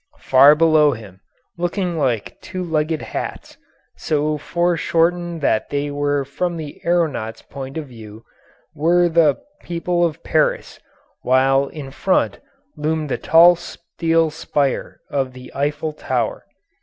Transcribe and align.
Far 0.17 0.55
below 0.55 0.93
him, 0.93 1.21
looking 1.59 1.95
like 1.95 2.41
two 2.41 2.63
legged 2.63 3.03
hats, 3.03 3.57
so 3.97 4.35
foreshortened 4.39 5.41
they 5.41 5.91
were 5.91 6.25
from 6.25 6.57
the 6.57 6.81
aeronaut's 6.83 7.43
point 7.43 7.77
of 7.77 7.85
view, 7.85 8.25
were 8.73 9.07
the 9.07 9.37
people 9.61 10.03
of 10.03 10.23
Paris, 10.23 10.79
while 11.21 11.67
in 11.67 11.91
front 11.91 12.39
loomed 12.75 13.09
the 13.09 13.19
tall 13.19 13.55
steel 13.55 14.31
spire 14.31 15.01
of 15.11 15.33
the 15.33 15.51
Eiffel 15.53 15.93
Tower. 15.93 16.45